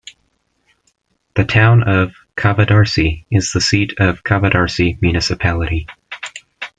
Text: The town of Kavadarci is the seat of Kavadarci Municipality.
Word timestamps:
The 1.35 1.43
town 1.43 1.87
of 1.87 2.11
Kavadarci 2.35 3.25
is 3.29 3.51
the 3.51 3.61
seat 3.61 3.93
of 3.99 4.23
Kavadarci 4.23 4.99
Municipality. 4.99 5.85